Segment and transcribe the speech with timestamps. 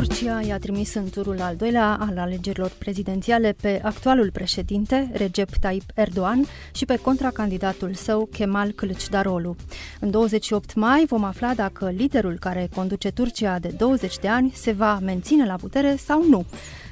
[0.00, 5.90] Turcia i-a trimis în turul al doilea al alegerilor prezidențiale pe actualul președinte, Recep Tayyip
[5.94, 6.44] Erdogan,
[6.74, 9.56] și pe contracandidatul său, Kemal Kılıçdaroğlu.
[10.00, 14.72] În 28 mai vom afla dacă liderul care conduce Turcia de 20 de ani se
[14.72, 16.44] va menține la putere sau nu.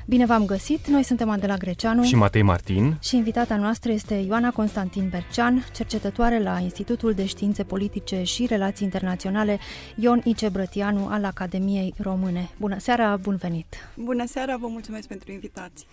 [0.08, 0.86] Bine v-am găsit!
[0.86, 6.42] Noi suntem Adela Greceanu și Matei Martin și invitata noastră este Ioana Constantin Bercean, cercetătoare
[6.42, 9.58] la Institutul de Științe Politice și Relații Internaționale
[9.96, 12.50] Ion Ice Brătianu al Academiei Române.
[12.58, 13.76] Bună seara, bun venit!
[13.96, 15.86] Bună seara, vă mulțumesc pentru invitație!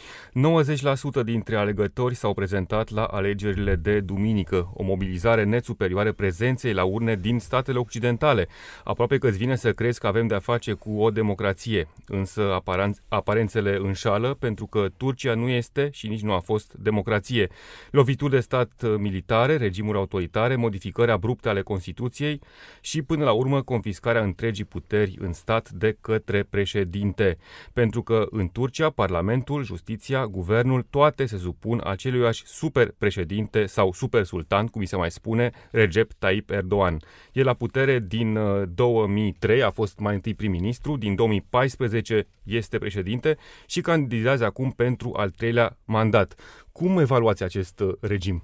[1.22, 6.84] 90% dintre alegători s-au prezentat la alegerile de duminică, o mobilizare net superioară prezenței la
[6.84, 8.48] urne din statele occidentale.
[8.84, 12.62] Aproape că îți vine să crezi că avem de-a face cu o democrație, însă
[13.08, 17.50] aparențele în înșală pentru că Turcia nu este și nici nu a fost democrație.
[17.92, 22.42] Lovituri de stat uh, militare, regimuri autoritare, modificări abrupte ale Constituției
[22.82, 27.38] și până la urmă confiscarea întregii puteri în stat de către președinte.
[27.74, 34.24] Pentru că în Turcia Parlamentul, Justiția, Guvernul, toate se supun aceluiași super președinte sau super
[34.24, 36.98] sultan, cum se mai spune, Recep Tayyip Erdogan.
[37.32, 38.40] E la putere din
[38.74, 45.12] 2003, uh, a fost mai întâi prim-ministru, din 2014 este președinte și candidează acum pentru
[45.16, 46.36] al treilea mandat.
[46.72, 48.44] Cum evaluați acest uh, regim?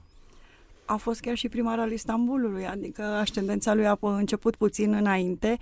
[0.91, 5.57] A fost chiar și primar al Istanbulului, adică ascendența lui a început puțin înainte.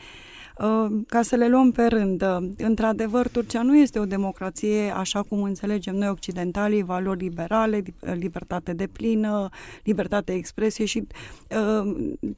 [0.57, 5.21] Uh, ca să le luăm pe rând, uh, într-adevăr, Turcia nu este o democrație așa
[5.21, 9.49] cum înțelegem noi occidentalii, valori liberale, libertate de plină,
[9.83, 11.07] libertate de expresie și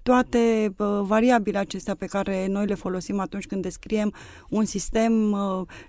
[0.04, 4.14] toate variabile acestea pe care noi le folosim atunci când descriem
[4.50, 5.36] un sistem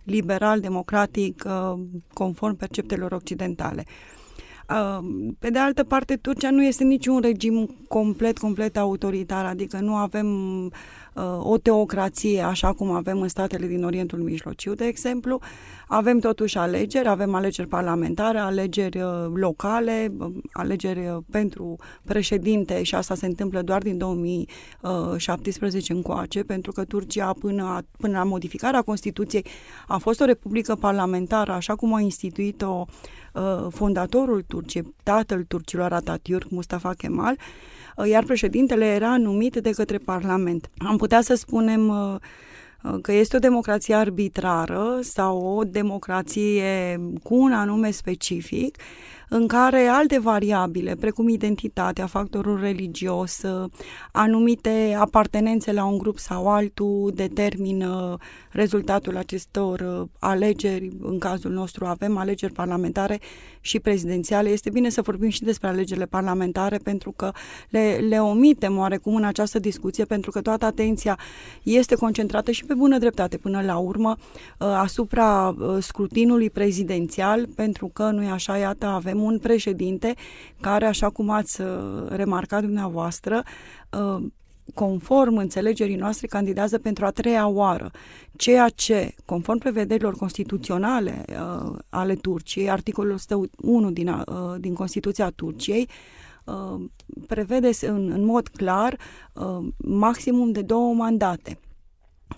[0.03, 1.45] liberal, democratic,
[2.13, 3.85] conform perceptelor occidentale.
[5.39, 10.27] Pe de altă parte, Turcia nu este niciun regim complet, complet autoritar, adică nu avem
[10.65, 10.71] uh,
[11.39, 15.41] o teocrație așa cum avem în statele din Orientul Mijlociu, de exemplu.
[15.89, 22.95] Avem totuși alegeri, avem alegeri parlamentare, alegeri uh, locale, uh, alegeri uh, pentru președinte și
[22.95, 29.45] asta se întâmplă doar din 2017 încoace, pentru că Turcia până, până la modificarea Constituției
[29.87, 32.85] a fost o republică parlamentară, așa cum a instituit-o
[33.71, 37.37] fondatorul Turciei, tatăl turcilor Atatürk, Mustafa Kemal,
[38.05, 40.71] iar președintele era numit de către Parlament.
[40.79, 41.93] Am putea să spunem
[43.03, 48.79] că este o democrație arbitrară sau o democrație cu un anume specific,
[49.35, 53.41] în care alte variabile, precum identitatea, factorul religios,
[54.13, 58.19] anumite apartenențe la un grup sau altul, determină
[58.51, 60.91] rezultatul acestor uh, alegeri.
[61.01, 63.21] În cazul nostru avem alegeri parlamentare
[63.61, 64.49] și prezidențiale.
[64.49, 67.33] Este bine să vorbim și despre alegerile parlamentare pentru că
[67.69, 71.19] le, le omitem oarecum în această discuție pentru că toată atenția
[71.63, 77.91] este concentrată și pe bună dreptate până la urmă uh, asupra uh, scrutinului prezidențial pentru
[77.93, 80.15] că nu e așa, iată, avem un președinte
[80.61, 81.63] care, așa cum ați
[82.09, 83.43] remarcat dumneavoastră,
[84.75, 87.91] conform înțelegerii noastre, candidează pentru a treia oară,
[88.37, 94.25] ceea ce, conform prevederilor constituționale uh, ale Turciei, articolul 101 din, uh,
[94.59, 95.89] din Constituția Turciei,
[96.45, 96.85] uh,
[97.27, 98.97] prevede în, în mod clar
[99.33, 101.59] uh, maximum de două mandate.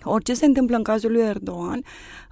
[0.03, 2.24] Orice se întâmplă în cazul lui Erdogan, uh,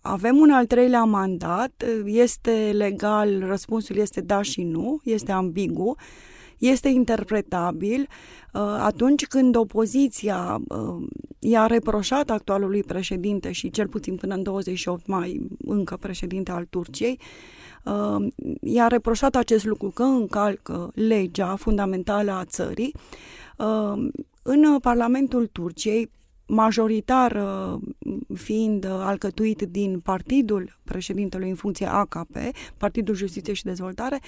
[0.00, 5.96] avem un al treilea mandat, este legal, răspunsul este da și nu, este ambigu,
[6.58, 11.06] este interpretabil uh, atunci când opoziția uh,
[11.38, 17.20] i-a reproșat actualului președinte și cel puțin până în 28 mai încă președinte al Turciei,
[17.84, 18.26] uh,
[18.60, 22.94] i-a reproșat acest lucru că încalcă legea fundamentală a țării.
[24.42, 26.10] În Parlamentul Turciei,
[26.46, 27.80] majoritar uh,
[28.34, 32.36] fiind uh, alcătuit din partidul președintelui în funcție AKP,
[32.76, 34.20] Partidul Justiție și Dezvoltare,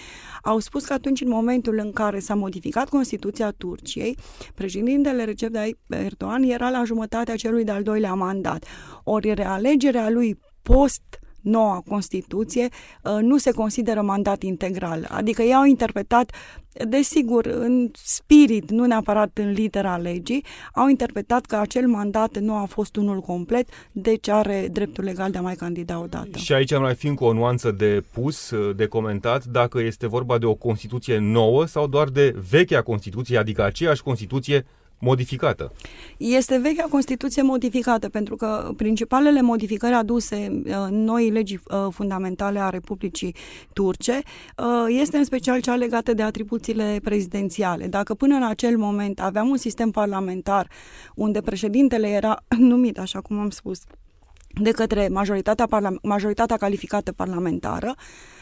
[0.43, 4.17] au spus că atunci, în momentul în care s-a modificat Constituția Turciei,
[4.55, 8.65] președintele Recep Tayyip Erdogan era la jumătatea celui de-al doilea mandat.
[9.05, 12.69] Ori realegerea lui post noua Constituție
[13.03, 15.07] uh, nu se consideră mandat integral.
[15.11, 16.33] Adică ei au interpretat,
[16.89, 22.65] desigur, în spirit, nu neapărat în litera legii, au interpretat că acel mandat nu a
[22.65, 26.39] fost unul complet, deci are dreptul legal de a mai candida o dată.
[26.39, 30.47] Și aici mai fi încă o nuanță de pus, de comentat, dacă este vorba de
[30.47, 34.67] o Constituție nouă sau doar de vechea Constituție, adică aceeași Constituție
[34.99, 35.73] modificată.
[36.17, 42.69] Este vechea Constituție modificată, pentru că principalele modificări aduse uh, noi legi uh, fundamentale a
[42.69, 43.35] Republicii
[43.73, 44.21] Turce
[44.57, 47.87] uh, este în special cea legată de atribuțiile prezidențiale.
[47.87, 50.71] Dacă până în acel moment aveam un sistem parlamentar
[51.15, 53.81] unde președintele era numit, așa cum am spus,
[54.63, 55.67] de către majoritatea,
[56.03, 58.38] majoritatea calificată parlamentară, Uh,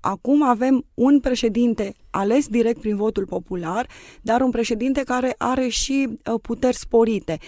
[0.00, 3.86] acum avem un președinte ales direct prin votul popular,
[4.22, 7.38] dar un președinte care are și uh, puteri sporite.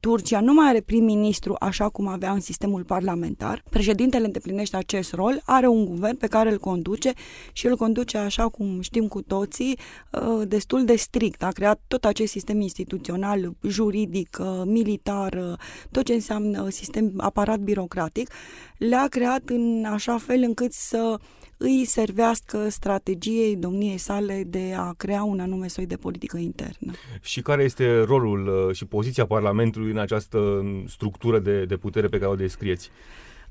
[0.00, 3.62] Turcia nu mai are prim-ministru așa cum avea în sistemul parlamentar.
[3.70, 7.12] Președintele îndeplinește acest rol, are un guvern pe care îl conduce
[7.52, 9.78] și îl conduce așa cum știm cu toții,
[10.12, 11.42] uh, destul de strict.
[11.42, 15.58] A creat tot acest sistem instituțional, juridic, militar,
[15.90, 18.30] tot ce înseamnă sistem aparat birocratic,
[18.78, 21.18] le-a creat în așa fel încât să
[21.58, 26.92] îi servească strategiei domniei sale de a crea un anume soi de politică internă.
[27.20, 32.18] Și care este rolul uh, și poziția Parlamentului în această structură de, de putere pe
[32.18, 32.90] care o descrieți?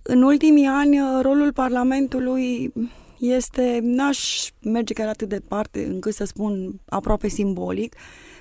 [0.02, 2.74] În ultimii ani, uh, rolul Parlamentului
[3.20, 7.96] este, n-aș merge chiar atât de departe încât să spun aproape simbolic,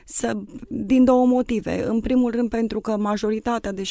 [0.09, 0.37] să,
[0.69, 1.85] din două motive.
[1.87, 3.87] În primul rând pentru că majoritatea de 60%,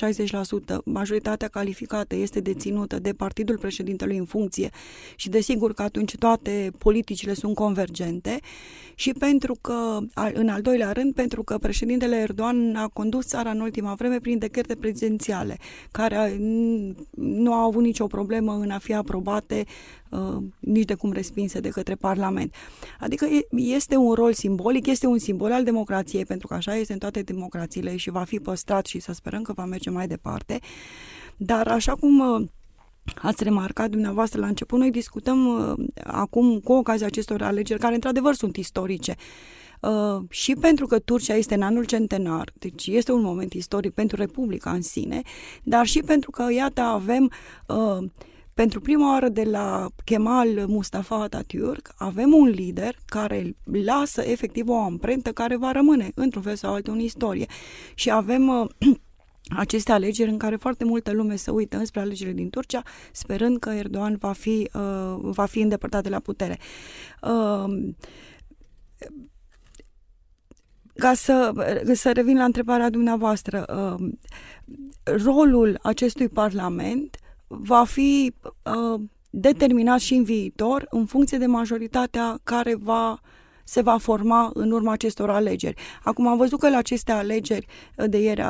[0.83, 4.69] majoritatea calificată este deținută de partidul președintelui în funcție
[5.15, 8.39] și desigur că atunci toate politicile sunt convergente
[8.95, 9.97] și pentru că,
[10.33, 14.37] în al doilea rând, pentru că președintele Erdogan a condus țara în ultima vreme prin
[14.37, 15.57] decrete prezidențiale,
[15.91, 16.37] care
[17.11, 19.65] nu au avut nicio problemă în a fi aprobate
[20.17, 22.53] uh, nici de cum respinse de către Parlament.
[22.99, 26.99] Adică este un rol simbolic, este un simbol al democrației, pentru că așa este în
[26.99, 30.59] toate democrațiile și va fi păstrat și să sperăm că va merge mai departe.
[31.37, 32.47] Dar așa cum uh,
[33.21, 38.33] Ați remarcat dumneavoastră la început, noi discutăm uh, acum cu ocazia acestor alegeri, care într-adevăr
[38.33, 39.15] sunt istorice.
[39.81, 44.15] Uh, și pentru că Turcia este în anul centenar, deci este un moment istoric pentru
[44.15, 45.21] Republica în sine,
[45.63, 47.31] dar și pentru că, iată, avem
[47.67, 48.09] uh,
[48.55, 54.77] pentru prima oară de la Kemal Mustafa Atatürk avem un lider care lasă efectiv o
[54.77, 57.45] amprentă care va rămâne într-un fel sau altul în istorie.
[57.93, 58.69] Și avem uh,
[59.63, 63.69] aceste alegeri în care foarte multă lume se uită înspre alegerile din Turcia, sperând că
[63.69, 66.59] Erdogan va fi, uh, va fi îndepărtat de la putere.
[67.21, 67.93] Uh,
[70.93, 71.53] ca să,
[71.93, 73.65] să revin la întrebarea dumneavoastră,
[73.97, 74.11] uh,
[75.23, 82.75] rolul acestui Parlament va fi uh, determinat și în viitor în funcție de majoritatea care
[82.75, 83.19] va uh,
[83.65, 85.81] se va forma în urma acestor alegeri.
[86.03, 87.65] Acum am văzut că la aceste alegeri
[88.07, 88.41] de ieri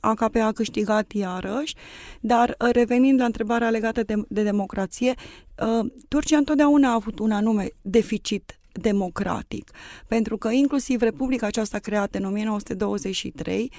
[0.00, 1.74] AKP a câștigat iarăși,
[2.20, 5.14] dar uh, revenind la întrebarea legată de, de democrație,
[5.58, 9.70] uh, Turcia întotdeauna a avut un anume deficit democratic,
[10.06, 13.78] pentru că inclusiv Republica aceasta creată în 1923 uh,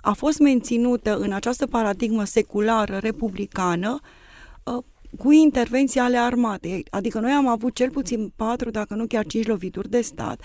[0.00, 4.00] a fost menținută în această paradigmă seculară republicană
[5.18, 6.86] cu intervenții ale armatei.
[6.90, 10.40] Adică noi am avut cel puțin patru, dacă nu chiar cinci lovituri de stat.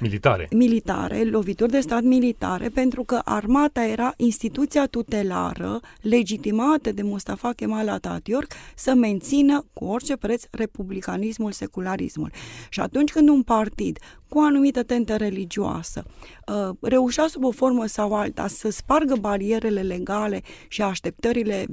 [0.00, 0.48] Militare.
[0.50, 7.88] Militare, lovituri de stat militare, pentru că armata era instituția tutelară legitimată de Mustafa Kemal
[7.88, 12.30] Atatürk să mențină cu orice preț republicanismul, secularismul.
[12.68, 13.98] Și atunci când un partid
[14.28, 16.04] cu o anumită tentă religioasă
[16.46, 21.66] uh, reușea sub o formă sau alta să spargă barierele legale și așteptările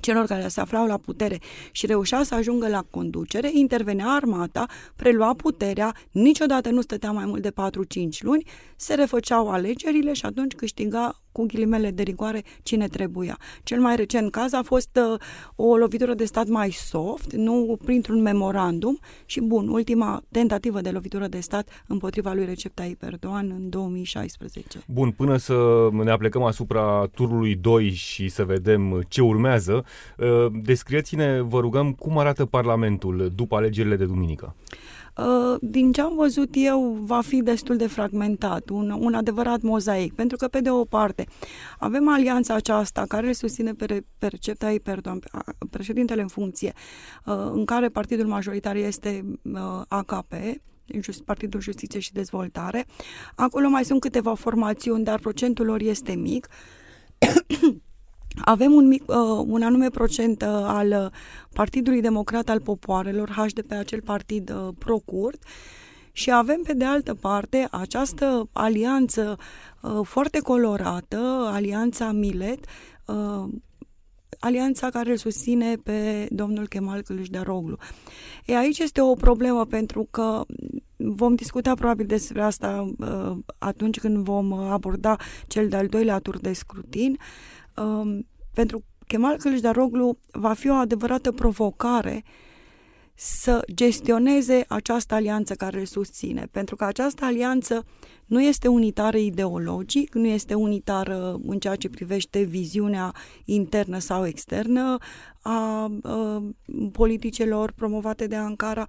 [0.00, 5.34] celor care se aflau la putere și reușea să ajungă la conducere, intervenea armata, prelua
[5.34, 7.52] puterea, niciodată nu stătea mai mult de 4-5
[8.20, 13.38] luni, se refăceau alegerile și atunci câștiga cu ghilimele de rigoare cine trebuia.
[13.62, 15.20] Cel mai recent caz a fost uh,
[15.56, 21.26] o lovitură de stat mai soft, nu printr-un memorandum și bun, ultima tentativă de lovitură
[21.26, 24.78] de stat împotriva lui Recep Tayyip Erdogan în 2016.
[24.86, 29.84] Bun, până să ne aplecăm asupra turului 2 și să vedem ce urmează,
[30.18, 34.54] uh, descrieți-ne, vă rugăm, cum arată Parlamentul după alegerile de duminică.
[35.16, 40.14] Uh, din ce am văzut eu, va fi destul de fragmentat, un, un adevărat mozaic,
[40.14, 41.26] pentru că, pe de o parte,
[41.78, 45.20] avem alianța aceasta care îl susține pe, pe Recep Tayyip Erdogan,
[45.70, 46.72] președintele în funcție,
[47.26, 50.34] uh, în care partidul majoritar este uh, AKP,
[51.24, 52.86] Partidul Justiție și Dezvoltare.
[53.34, 56.48] Acolo mai sunt câteva formațiuni, dar procentul lor este mic.
[58.44, 61.18] Avem un, mic, uh, un anume procent uh, al uh,
[61.52, 65.42] Partidului Democrat al Popoarelor, HDP, acel partid uh, pro-curt,
[66.12, 69.38] și avem pe de altă parte această alianță
[69.82, 72.64] uh, foarte colorată, alianța Milet,
[73.06, 73.44] uh,
[74.38, 77.78] alianța care îl susține pe domnul Kemal Kılıçdaroğlu.
[78.44, 80.44] E aici este o problemă pentru că
[80.96, 85.16] vom discuta probabil despre asta uh, atunci când vom aborda
[85.46, 87.10] cel de-al doilea tur de scrutin.
[87.10, 87.55] Uh,
[88.54, 92.24] pentru Kemal Kılıçdaroğlu va fi o adevărată provocare
[93.14, 97.84] să gestioneze această alianță care îl susține, pentru că această alianță
[98.26, 103.14] nu este unitară ideologic, nu este unitară în ceea ce privește viziunea
[103.44, 104.96] internă sau externă
[105.42, 106.42] a, a
[106.92, 108.86] politicilor promovate de Ankara.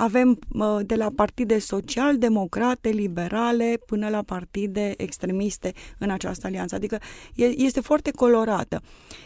[0.00, 0.38] Avem
[0.82, 6.74] de la partide social-democrate, liberale, până la partide extremiste în această alianță.
[6.74, 6.98] Adică
[7.34, 8.80] este foarte colorată.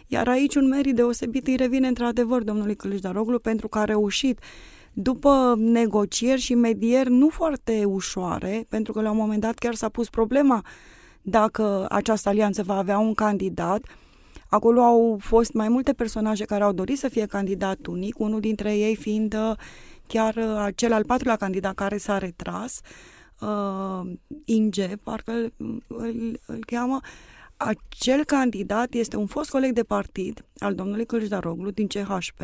[0.06, 4.38] Iar aici un merit deosebit îi revine într-adevăr domnului Călășdaroglu pentru că a reușit
[4.92, 9.88] după negocieri și medieri nu foarte ușoare, pentru că la un moment dat chiar s-a
[9.88, 10.64] pus problema
[11.22, 13.84] dacă această alianță va avea un candidat,
[14.52, 18.76] Acolo au fost mai multe personaje care au dorit să fie candidat unic, unul dintre
[18.76, 19.56] ei fiind uh,
[20.12, 22.80] chiar uh, cel al patrulea candidat care s-a retras,
[23.40, 24.12] uh,
[24.44, 25.52] Inge, parcă îl,
[25.86, 27.00] îl, îl cheamă,
[27.56, 32.40] acel candidat este un fost coleg de partid al domnului Călășdaroglu din CHP,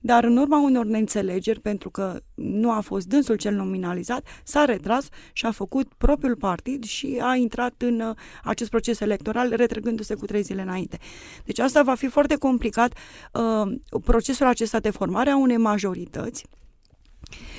[0.00, 5.08] dar în urma unor neînțelegeri, pentru că nu a fost dânsul cel nominalizat, s-a retras
[5.32, 10.26] și a făcut propriul partid și a intrat în uh, acest proces electoral, retrăgându-se cu
[10.26, 10.98] trei zile înainte.
[11.44, 12.92] Deci asta va fi foarte complicat,
[13.32, 16.44] uh, procesul acesta de formare a unei majorități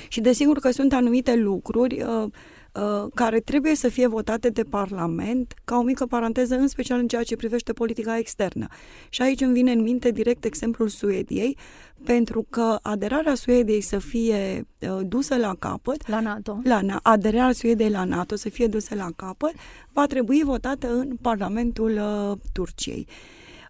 [0.08, 2.30] și desigur că sunt anumite lucruri uh,
[2.74, 7.08] Uh, care trebuie să fie votate de Parlament, ca o mică paranteză, în special în
[7.08, 8.66] ceea ce privește politica externă.
[9.08, 11.56] Și aici îmi vine în minte direct exemplul Suediei,
[12.04, 17.90] pentru că aderarea Suediei să fie uh, dusă la capăt, la NATO, la, aderarea Suediei
[17.90, 19.52] la NATO să fie dusă la capăt,
[19.92, 23.06] va trebui votată în Parlamentul uh, Turciei.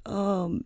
[0.04, 0.57] Uh,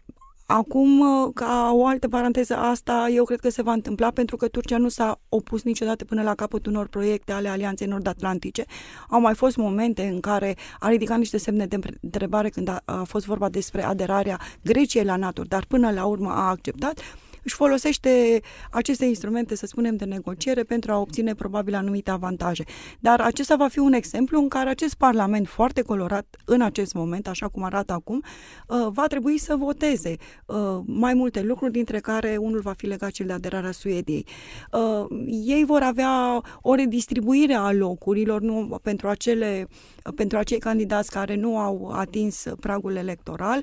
[0.46, 4.48] Acum, uh, ca o altă paranteză, asta eu cred că se va întâmpla pentru că
[4.48, 8.64] Turcia nu s-a opus niciodată până la capăt unor proiecte ale Alianței Nord-Atlantice.
[9.08, 13.02] Au mai fost momente în care a ridicat niște semne de întrebare când a, a
[13.02, 17.00] fost vorba despre aderarea Greciei la NATO, dar până la urmă a acceptat
[17.44, 22.64] își folosește aceste instrumente, să spunem, de negociere pentru a obține probabil anumite avantaje.
[23.00, 27.28] Dar acesta va fi un exemplu în care acest Parlament foarte colorat în acest moment,
[27.28, 28.22] așa cum arată acum,
[28.68, 33.10] uh, va trebui să voteze uh, mai multe lucruri, dintre care unul va fi legat
[33.10, 34.26] cel de aderarea Suediei.
[34.72, 35.06] Uh,
[35.46, 39.68] ei vor avea o redistribuire a locurilor nu, pentru, acele,
[40.14, 43.62] pentru acei candidați care nu au atins pragul electoral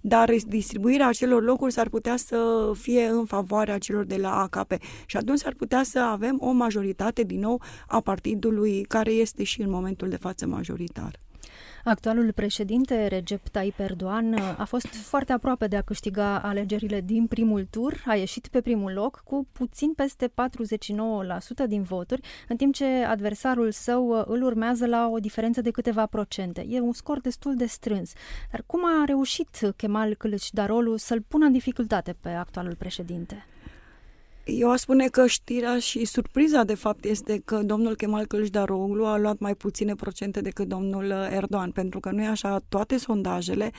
[0.00, 4.72] dar distribuirea acelor locuri s-ar putea să fie în favoarea celor de la AKP
[5.06, 9.60] și atunci s-ar putea să avem o majoritate din nou a partidului care este și
[9.60, 11.18] în momentul de față majoritar.
[11.84, 17.66] Actualul președinte, Recep Tayyip Erdogan, a fost foarte aproape de a câștiga alegerile din primul
[17.70, 20.32] tur, a ieșit pe primul loc cu puțin peste 49%
[21.68, 26.66] din voturi, în timp ce adversarul său îl urmează la o diferență de câteva procente.
[26.68, 28.12] E un scor destul de strâns.
[28.50, 33.44] Dar cum a reușit Kemal Kılıçdaroğlu să-l pună în dificultate pe actualul președinte?
[34.58, 39.16] Eu aș spune că știrea și surpriza, de fapt, este că domnul Kemal Kılıçdaroğlu a
[39.16, 43.70] luat mai puține procente decât domnul Erdogan, pentru că nu e așa, toate sondajele,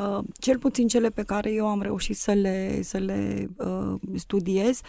[0.00, 4.80] uh, cel puțin cele pe care eu am reușit să le, să le uh, studiez,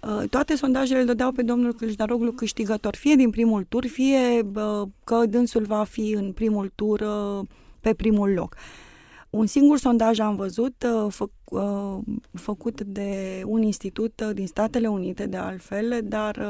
[0.00, 4.88] uh, toate sondajele îl dădeau pe domnul Kılıçdaroğlu câștigător, fie din primul tur, fie uh,
[5.04, 7.46] că dânsul va fi în primul tur uh,
[7.80, 8.54] pe primul loc.
[8.54, 8.87] Uh,
[9.30, 11.98] un singur sondaj am văzut uh, fă, uh,
[12.32, 16.46] făcut de un institut uh, din Statele Unite, de altfel, dar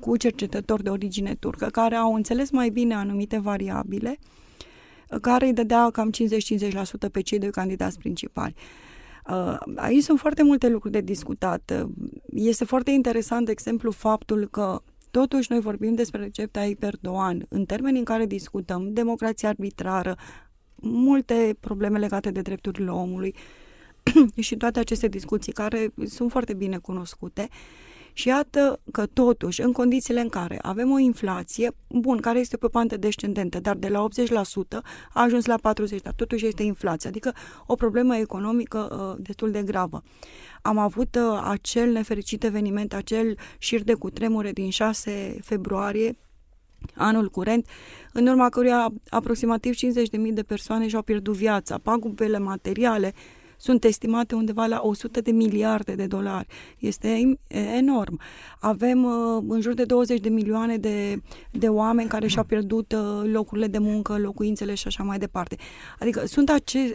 [0.00, 4.18] cu cercetători de origine turcă, care au înțeles mai bine anumite variabile,
[5.20, 6.10] care îi dădea cam
[7.06, 8.54] 50-50% pe cei doi candidați principali.
[9.76, 11.86] Aici sunt foarte multe lucruri de discutat.
[12.26, 14.82] Este foarte interesant, de exemplu, faptul că
[15.20, 20.16] Totuși, noi vorbim despre recepta Erdogan în termeni în care discutăm democrația arbitrară,
[20.84, 23.34] multe probleme legate de drepturile omului
[24.40, 27.48] și toate aceste discuții care sunt foarte bine cunoscute.
[28.16, 32.68] Și iată că totuși, în condițiile în care avem o inflație, bun, care este pe
[32.68, 34.06] pantă descendentă, dar de la
[34.74, 35.60] 80% a ajuns la 40%,
[36.02, 37.32] dar totuși este inflație, adică
[37.66, 40.02] o problemă economică uh, destul de gravă.
[40.62, 46.16] Am avut uh, acel nefericit eveniment, acel șir de cutremure din 6 februarie,
[46.94, 47.66] anul curent,
[48.12, 49.78] în urma căruia aproximativ 50.000
[50.32, 51.78] de persoane și-au pierdut viața.
[51.78, 53.14] Pagubele materiale
[53.56, 56.46] sunt estimate undeva la 100 de miliarde de dolari.
[56.78, 57.36] Este
[57.76, 58.20] enorm.
[58.60, 63.30] Avem uh, în jur de 20 de milioane de, de oameni care și-au pierdut uh,
[63.30, 65.56] locurile de muncă, locuințele și așa mai departe.
[65.98, 66.94] Adică sunt ace-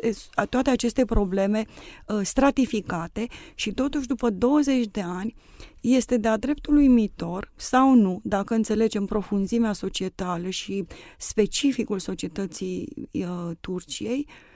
[0.49, 1.65] toate aceste probleme
[2.07, 5.35] uh, stratificate și totuși după 20 de ani
[5.81, 10.85] este de-a dreptul uimitor sau nu, dacă înțelegem profunzimea societală și
[11.17, 14.48] specificul societății uh, Turciei, uh,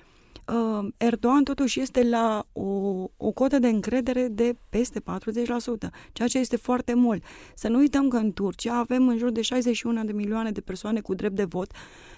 [0.98, 2.64] Erdogan totuși este la o,
[3.18, 5.04] o cotă de încredere de peste 40%,
[6.12, 7.24] ceea ce este foarte mult.
[7.56, 11.00] Să nu uităm că în Turcia avem în jur de 61 de milioane de persoane
[11.00, 11.72] cu drept de vot,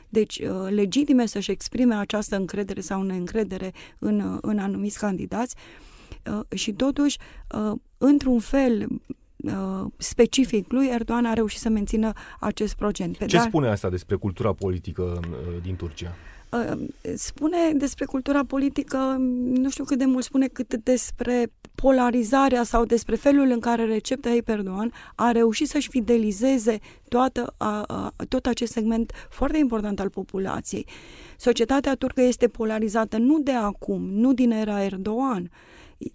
[0.09, 5.55] deci uh, legitime să-și exprime această încredere sau neîncredere în, uh, în anumiți candidați.
[5.57, 5.85] Uh,
[6.31, 7.17] Uh, și totuși,
[7.51, 8.87] uh, într-un fel
[9.35, 13.17] uh, specific lui, Erdogan a reușit să mențină acest procent.
[13.17, 13.47] Pe Ce dar...
[13.47, 15.19] spune asta despre cultura politică
[15.61, 16.15] din Turcia?
[17.15, 18.97] Spune despre cultura politică,
[19.43, 24.21] nu știu cât de mult spune, cât despre polarizarea sau despre felul în care Recep
[24.21, 30.09] Tayyip Erdogan a reușit să-și fidelizeze toată, a, a, tot acest segment foarte important al
[30.09, 30.87] populației.
[31.37, 35.51] Societatea turcă este polarizată nu de acum, nu din era Erdogan,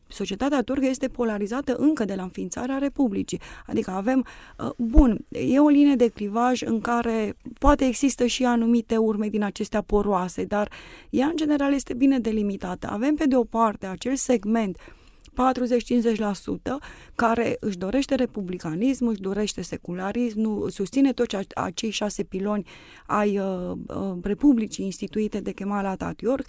[0.09, 3.41] societatea turcă este polarizată încă de la înființarea Republicii.
[3.67, 4.25] Adică avem,
[4.59, 9.43] uh, bun, e o linie de clivaj în care poate există și anumite urme din
[9.43, 10.71] acestea poroase, dar
[11.11, 12.89] ea în general este bine delimitată.
[12.91, 14.77] Avem pe de o parte acel segment
[15.31, 15.33] 40-50%
[17.15, 22.67] care își dorește republicanism, își dorește secularism, nu, susține toți acei șase piloni
[23.07, 26.47] ai uh, uh, Republicii instituite de Kemal Atatürk,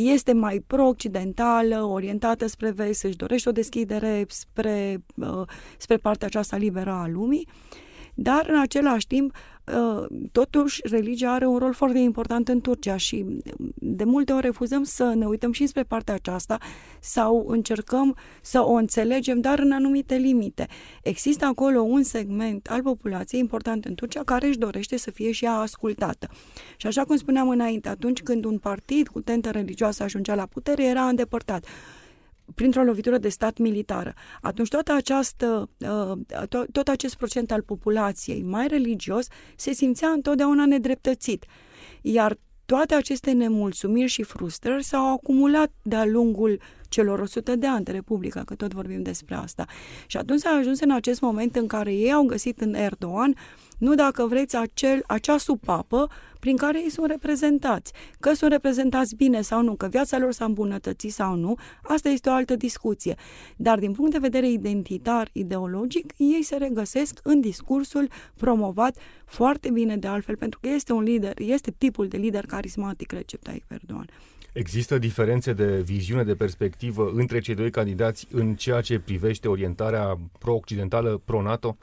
[0.00, 5.42] este mai pro-occidentală, orientată spre vest, își dorește o deschidere spre, uh,
[5.78, 7.48] spre partea aceasta liberă a lumii,
[8.20, 9.34] dar în același timp
[9.74, 13.24] Uh, totuși religia are un rol foarte important în Turcia și
[13.74, 16.58] de multe ori refuzăm să ne uităm și spre partea aceasta
[17.00, 20.66] sau încercăm să o înțelegem, dar în anumite limite.
[21.02, 25.44] Există acolo un segment al populației important în Turcia care își dorește să fie și
[25.44, 26.28] ea ascultată.
[26.76, 30.84] Și așa cum spuneam înainte, atunci când un partid cu tentă religioasă ajungea la putere,
[30.84, 31.66] era îndepărtat
[32.54, 34.14] printr-o lovitură de stat militară.
[34.40, 39.26] Atunci toată această, uh, tot, tot acest procent al populației mai religios
[39.56, 41.44] se simțea întotdeauna nedreptățit.
[42.02, 47.92] Iar toate aceste nemulțumiri și frustrări s-au acumulat de-a lungul celor 100 de ani de
[47.92, 49.64] Republică, că tot vorbim despre asta.
[50.06, 53.34] Și atunci s-a ajuns în acest moment în care ei au găsit în Erdogan
[53.78, 57.92] nu dacă vreți acel, acea supapă prin care ei sunt reprezentați.
[58.20, 62.28] Că sunt reprezentați bine sau nu, că viața lor s-a îmbunătățit sau nu, asta este
[62.28, 63.14] o altă discuție.
[63.56, 69.96] Dar din punct de vedere identitar, ideologic, ei se regăsesc în discursul promovat foarte bine
[69.96, 74.06] de altfel, pentru că este un lider, este tipul de lider carismatic Recep Tayyip Erdogan.
[74.58, 80.18] Există diferențe de viziune, de perspectivă între cei doi candidați în ceea ce privește orientarea
[80.38, 81.76] pro-occidentală, pro-NATO?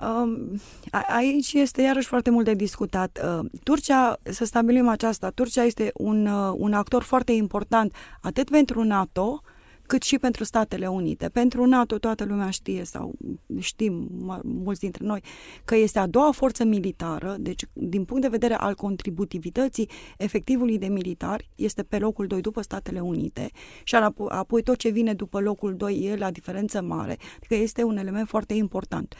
[0.00, 0.60] Um,
[1.08, 3.20] aici este iarăși foarte mult de discutat.
[3.24, 8.82] Uh, Turcia, să stabilim aceasta, Turcia este un, uh, un actor foarte important atât pentru
[8.82, 9.42] NATO,
[9.86, 11.28] cât și pentru Statele Unite.
[11.28, 13.14] Pentru NATO toată lumea știe sau
[13.60, 14.08] știm
[14.42, 15.22] mulți dintre noi
[15.64, 20.86] că este a doua forță militară, deci din punct de vedere al contributivității efectivului de
[20.86, 23.50] militari este pe locul 2 după Statele Unite
[23.84, 23.94] și
[24.28, 28.28] apoi tot ce vine după locul 2 e la diferență mare, adică este un element
[28.28, 29.14] foarte important.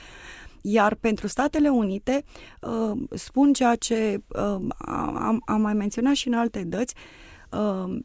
[0.63, 2.25] Iar pentru Statele Unite,
[2.61, 7.27] uh, spun ceea ce uh, am, am mai menționat și în alte dăți, uh,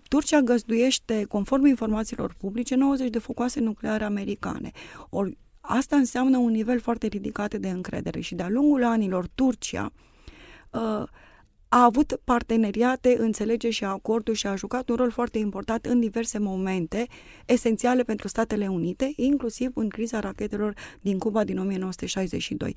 [0.08, 4.72] Turcia găzduiește, conform informațiilor publice, 90 de focoase nucleare americane.
[5.10, 9.92] Ori asta înseamnă un nivel foarte ridicat de încredere și de-a lungul anilor Turcia
[11.74, 16.40] a avut parteneriate, înțelegeri și acorduri și a jucat un rol foarte important în diverse
[16.40, 17.08] momente
[17.46, 22.76] esențiale pentru Statele Unite, inclusiv în criza rachetelor din Cuba din 1962.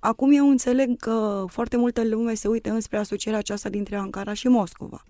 [0.00, 4.48] Acum eu înțeleg că foarte multă lume se uită înspre asocierea aceasta dintre Ankara și
[4.48, 5.02] Moscova.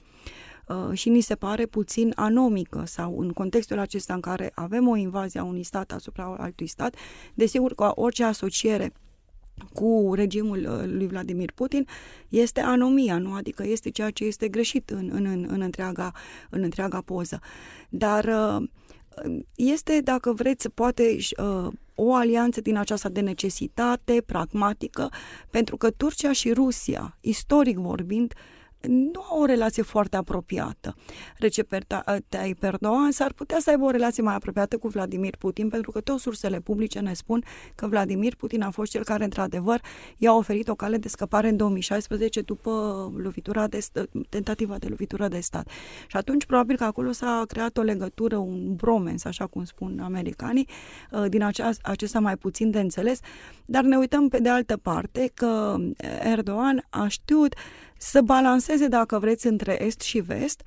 [0.69, 4.97] Uh, și ni se pare puțin anomică sau în contextul acesta în care avem o
[4.97, 6.95] invazie a unui stat asupra altui stat,
[7.35, 8.93] desigur că orice asociere
[9.73, 11.87] cu regimul uh, lui Vladimir Putin
[12.29, 13.35] este anomia, nu?
[13.35, 16.13] Adică este ceea ce este greșit în, în, în, în, întreaga,
[16.51, 17.41] în întreaga poză.
[17.89, 18.69] Dar uh,
[19.55, 25.09] este, dacă vreți, poate uh, o alianță din aceasta de necesitate, pragmatică,
[25.51, 28.35] pentru că Turcia și Rusia, istoric vorbind,
[28.81, 30.97] nu au o relație foarte apropiată.
[31.39, 31.73] Recep
[32.29, 36.01] Tayyip Erdogan s-ar putea să aibă o relație mai apropiată cu Vladimir Putin, pentru că
[36.01, 39.81] toate sursele publice ne spun că Vladimir Putin a fost cel care, într-adevăr,
[40.17, 42.71] i-a oferit o cale de scăpare în 2016 după
[43.17, 43.79] lovitura de
[44.29, 45.69] tentativa de lovitură de stat.
[46.07, 50.69] Și atunci, probabil că acolo s-a creat o legătură, un bromens, așa cum spun americanii,
[51.11, 53.21] uh, din acea, acesta mai puțin de înțeles,
[53.65, 55.77] dar ne uităm pe de altă parte că
[56.23, 57.55] Erdogan a știut
[57.99, 60.63] să balanceze, dacă vreți, între est și vest,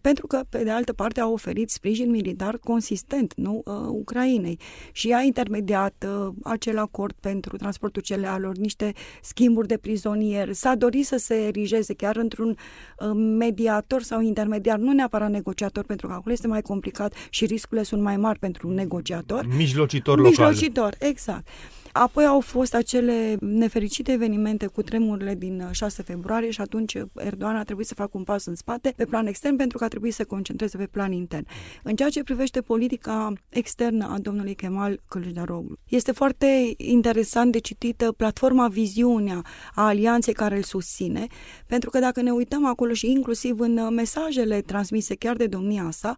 [0.00, 4.58] pentru că, pe de altă parte, a oferit sprijin militar consistent, nu, uh, Ucrainei.
[4.92, 8.92] Și a intermediat uh, acel acord pentru transportul cerealelor, niște
[9.22, 10.54] schimburi de prizonieri.
[10.54, 16.06] S-a dorit să se erigeze chiar într-un uh, mediator sau intermediar, nu neapărat negociator, pentru
[16.06, 19.46] că acolo este mai complicat și riscurile sunt mai mari pentru un negociator.
[19.56, 20.30] Mijlocitor local.
[20.30, 21.48] Mijlocitor, exact.
[21.96, 27.56] Apoi au fost acele nefericite evenimente cu tremurile din 6 uh, februarie și atunci Erdogan
[27.56, 30.12] a trebuit să facă un pas în spate pe plan extern pentru că a trebuit
[30.12, 31.46] să se concentreze pe plan intern.
[31.82, 38.04] În ceea ce privește politica externă a domnului Kemal Kılıçdaroğlu, este foarte interesant de citit
[38.16, 39.42] platforma Viziunea
[39.74, 41.26] a alianței care îl susține,
[41.66, 45.88] pentru că dacă ne uităm acolo și inclusiv în uh, mesajele transmise chiar de domnia
[45.90, 46.16] sa,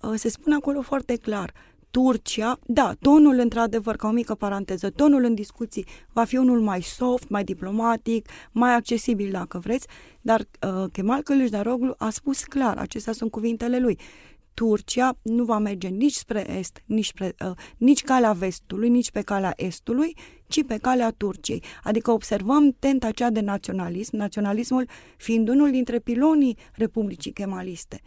[0.00, 1.52] uh, se spune acolo foarte clar–
[1.90, 6.82] Turcia, da, tonul, într-adevăr, ca o mică paranteză, tonul în discuții va fi unul mai
[6.82, 9.86] soft, mai diplomatic, mai accesibil, dacă vreți,
[10.20, 13.98] dar uh, Kemal Kılıçdaroğlu a spus clar, acestea sunt cuvintele lui,
[14.54, 19.20] Turcia nu va merge nici spre est, nici, spre, uh, nici calea vestului, nici pe
[19.20, 21.62] calea estului, ci pe calea Turciei.
[21.82, 28.00] Adică observăm tenta aceea de naționalism, naționalismul fiind unul dintre pilonii Republicii Kemaliste.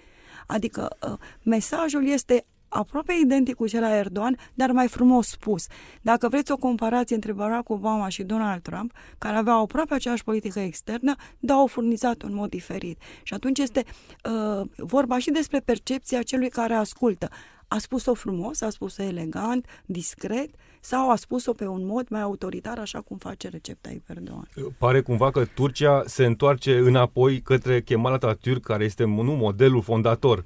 [0.48, 5.68] Adică uh, mesajul este aproape identic cu cel a Erdogan, dar mai frumos spus.
[6.02, 10.60] Dacă vreți o comparație între Barack Obama și Donald Trump, care aveau aproape aceeași politică
[10.60, 13.02] externă, dar au furnizat în mod diferit.
[13.24, 13.84] Și atunci este
[14.24, 17.30] uh, vorba și despre percepția celui care ascultă.
[17.68, 22.78] A spus-o frumos, a spus-o elegant, discret, sau a spus-o pe un mod mai autoritar,
[22.80, 24.50] așa cum face Recep Tayyip Erdogan.
[24.78, 30.46] Pare cumva că Turcia se întoarce înapoi către Kemal Atatürk, care este nu modelul fondator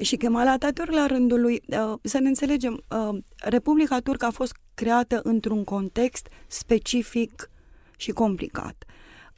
[0.00, 4.56] și Kemal Atatürk la rândul lui, uh, să ne înțelegem, uh, Republica Turcă a fost
[4.74, 7.50] creată într-un context specific
[7.96, 8.84] și complicat.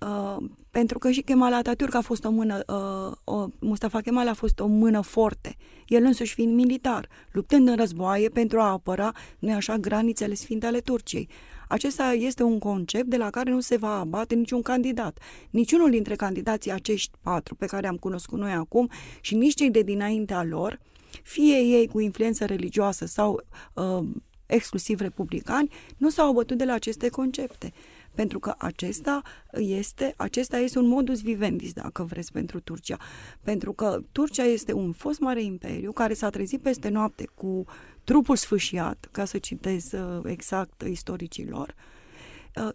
[0.01, 0.37] Uh,
[0.71, 4.61] pentru că și Kemal Atatürk a fost o mână, uh, o, Mustafa Kemal a fost
[4.61, 9.77] o mână forte, el însuși fiind militar, luptând în războaie pentru a apăra, nu așa,
[9.77, 11.29] granițele sfinte ale Turciei.
[11.73, 15.19] Acesta este un concept de la care nu se va abate niciun candidat.
[15.51, 19.83] Niciunul dintre candidații acești patru pe care am cunoscut noi acum și nici cei de
[19.83, 20.81] dinaintea lor,
[21.23, 23.43] fie ei cu influență religioasă sau
[23.75, 24.05] uh,
[24.47, 27.73] exclusiv republicani, nu s-au abătut de la aceste concepte
[28.15, 29.23] pentru că acesta
[29.53, 32.99] este, acesta este un modus vivendis, dacă vreți, pentru Turcia.
[33.41, 37.65] Pentru că Turcia este un fost mare imperiu care s-a trezit peste noapte cu
[38.05, 41.92] trupul sfâșiat, ca să citez uh, exact istoricilor, Uh,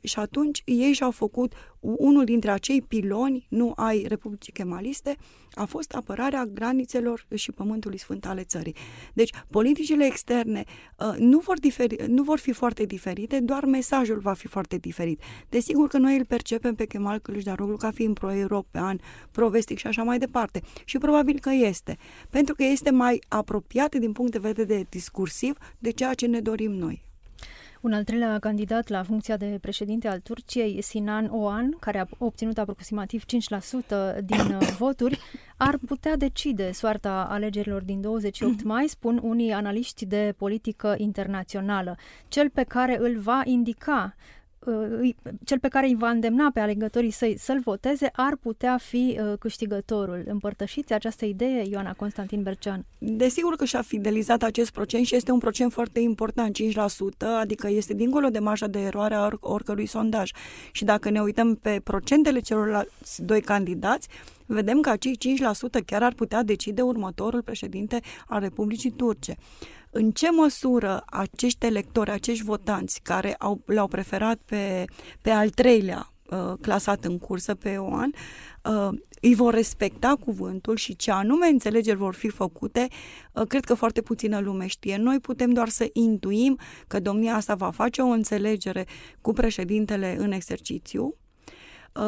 [0.03, 5.15] și atunci ei și-au făcut unul dintre acei piloni, nu ai Republicii Kemaliste,
[5.53, 8.75] a fost apărarea granițelor și pământului sfânt ale țării.
[9.13, 10.63] Deci, politicile externe
[10.99, 15.21] uh, nu vor, diferi, nu vor fi foarte diferite, doar mesajul va fi foarte diferit.
[15.49, 18.99] Desigur că noi îl percepem pe Kemal Kılıçdaroğlu ca fiind pro-european,
[19.31, 20.61] pro-vestic și așa mai departe.
[20.85, 21.97] Și probabil că este.
[22.29, 26.71] Pentru că este mai apropiat din punct de vedere discursiv de ceea ce ne dorim
[26.71, 27.06] noi.
[27.87, 32.57] Un al treilea candidat la funcția de președinte al Turciei, Sinan Oan, care a obținut
[32.57, 33.25] aproximativ 5%
[34.23, 35.19] din uh, voturi,
[35.57, 41.97] ar putea decide soarta alegerilor din 28 mai, spun unii analiști de politică internațională.
[42.27, 44.36] Cel pe care îl va indica Uh,
[45.43, 49.33] cel pe care îi va îndemna pe alegătorii săi să-l voteze ar putea fi uh,
[49.39, 50.23] câștigătorul.
[50.25, 52.85] Împărtășiți această idee, Ioana Constantin Bercean?
[52.97, 57.93] Desigur că și-a fidelizat acest procent și este un procent foarte important, 5%, adică este
[57.93, 60.31] dincolo de marja de eroare a oricărui sondaj.
[60.71, 64.07] Și dacă ne uităm pe procentele celorlalți doi candidați,
[64.47, 65.17] vedem că acei
[65.81, 69.37] 5% chiar ar putea decide următorul președinte al Republicii Turce
[69.91, 74.85] în ce măsură acești electori, acești votanți care au, le-au preferat pe,
[75.21, 78.13] pe al treilea uh, clasat în cursă pe Ioan,
[78.63, 82.87] uh, îi vor respecta cuvântul și ce anume înțelegeri vor fi făcute,
[83.33, 84.97] uh, cred că foarte puțină lume știe.
[84.97, 88.85] Noi putem doar să intuim că domnia asta va face o înțelegere
[89.21, 91.26] cu președintele în exercițiu, uh,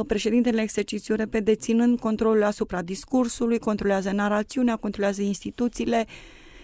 [0.08, 6.08] președintele în exercițiu, repede, ținând controlul asupra discursului, controlează narațiunea, controlează instituțiile,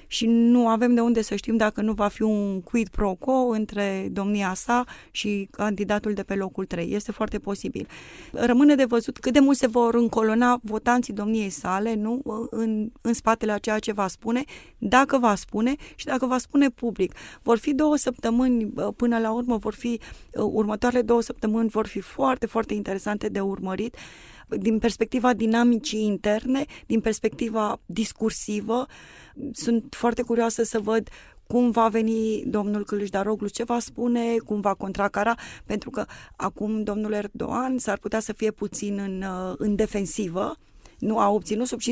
[0.07, 3.33] și nu avem de unde să știm dacă nu va fi un quid pro quo
[3.33, 6.93] între domnia sa și candidatul de pe locul 3.
[6.93, 7.87] Este foarte posibil.
[8.31, 12.21] Rămâne de văzut cât de mult se vor încolona votanții domniei sale nu?
[12.49, 14.43] În, în spatele a ceea ce va spune,
[14.77, 17.13] dacă va spune și dacă va spune public.
[17.41, 19.99] Vor fi două săptămâni până la urmă, vor fi
[20.33, 23.95] următoarele două săptămâni vor fi foarte, foarte interesante de urmărit
[24.47, 28.85] din perspectiva dinamicii interne, din perspectiva discursivă.
[29.51, 31.09] Sunt foarte curioasă să văd
[31.47, 36.05] cum va veni domnul Câlâșdaroglu, ce va spune, cum va contracara, pentru că
[36.35, 39.23] acum domnul Erdogan s-ar putea să fie puțin în,
[39.57, 40.55] în defensivă,
[41.05, 41.83] nu a obținut sub 50%,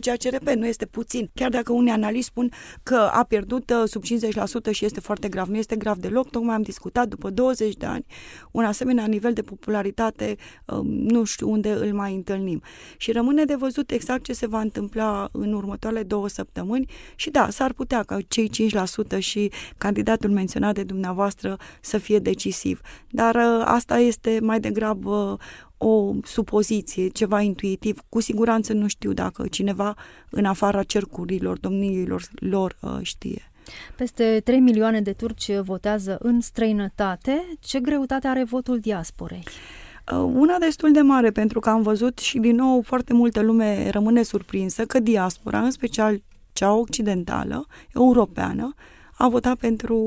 [0.00, 1.30] ceea ce, repet, nu este puțin.
[1.34, 2.50] Chiar dacă unii analiști spun
[2.82, 5.48] că a pierdut uh, sub 50% și este foarte grav.
[5.48, 8.04] Nu este grav deloc, tocmai am discutat după 20 de ani
[8.50, 12.62] un asemenea nivel de popularitate, um, nu știu unde îl mai întâlnim.
[12.96, 17.50] Și rămâne de văzut exact ce se va întâmpla în următoarele două săptămâni și da,
[17.50, 18.50] s-ar putea ca cei
[19.16, 22.80] 5% și candidatul menționat de dumneavoastră să fie decisiv.
[23.10, 25.38] Dar uh, asta este mai degrabă
[25.84, 28.00] o supoziție, ceva intuitiv.
[28.08, 29.96] Cu siguranță nu știu dacă cineva
[30.30, 33.52] în afara cercurilor, domniilor lor uh, știe.
[33.96, 37.56] Peste 3 milioane de turci votează în străinătate.
[37.60, 39.44] Ce greutate are votul diasporei?
[40.12, 43.90] Uh, una destul de mare, pentru că am văzut și din nou foarte multă lume
[43.90, 48.74] rămâne surprinsă că diaspora, în special cea occidentală, europeană,
[49.18, 49.98] a votat pentru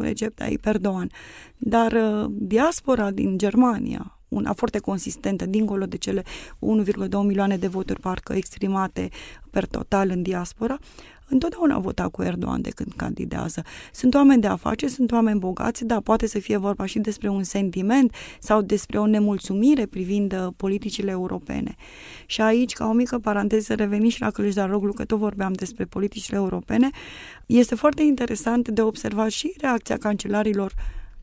[0.00, 1.10] Recep Tayyip Erdogan.
[1.56, 8.00] Dar uh, diaspora din Germania, una foarte consistentă, dincolo de cele 1,2 milioane de voturi
[8.00, 9.08] parcă exprimate
[9.50, 10.78] per total în diaspora,
[11.28, 13.62] întotdeauna a votat cu Erdogan de când candidează.
[13.92, 17.42] Sunt oameni de afaceri, sunt oameni bogați, dar poate să fie vorba și despre un
[17.42, 21.74] sentiment sau despre o nemulțumire privind uh, politicile europene.
[22.26, 26.36] Și aici, ca o mică paranteză, reveni și la Călășdaroglu, că tot vorbeam despre politicile
[26.36, 26.90] europene,
[27.46, 30.72] este foarte interesant de observat și reacția cancelarilor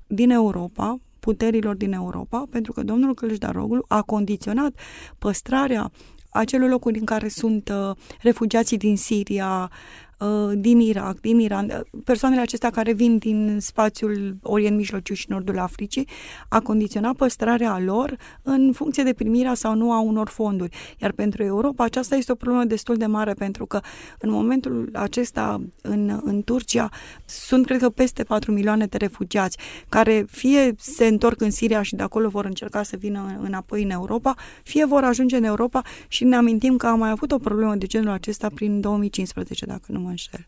[0.08, 4.79] din Europa, puterilor din Europa, pentru că domnul Călășdaroglu a condiționat
[5.17, 5.91] păstrarea
[6.29, 10.09] acelor locuri în care sunt uh, refugiații din Siria, Uh,
[10.53, 16.08] din Irak, din Iran, persoanele acestea care vin din spațiul Orient Mijlociu și Nordul Africii,
[16.49, 20.77] a condiționat păstrarea lor în funcție de primirea sau nu a unor fonduri.
[20.97, 23.79] Iar pentru Europa aceasta este o problemă destul de mare pentru că
[24.19, 26.89] în momentul acesta în, în Turcia
[27.25, 29.58] sunt cred că peste 4 milioane de refugiați
[29.89, 33.89] care fie se întorc în Siria și de acolo vor încerca să vină înapoi în
[33.89, 37.75] Europa, fie vor ajunge în Europa și ne amintim că am mai avut o problemă
[37.75, 40.45] de genul acesta prin 2015, dacă nu mă mă înșel.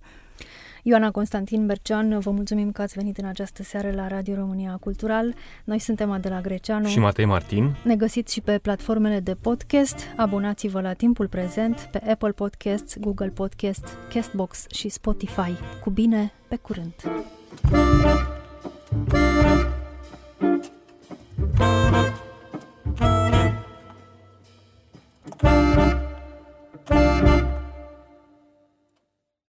[0.83, 5.33] Ioana Constantin Bercean, vă mulțumim că ați venit în această seară la Radio România Cultural.
[5.63, 7.75] Noi suntem Adela Greceanu și Matei Martin.
[7.83, 9.95] Ne găsiți și pe platformele de podcast.
[10.15, 15.53] Abonați-vă la timpul prezent pe Apple Podcasts, Google Podcasts, Castbox și Spotify.
[15.83, 16.93] Cu bine, pe curând!